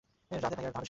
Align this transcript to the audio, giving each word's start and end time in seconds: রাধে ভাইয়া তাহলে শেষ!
রাধে 0.31 0.41
ভাইয়া 0.41 0.51
তাহলে 0.51 0.67
শেষ! 0.67 0.79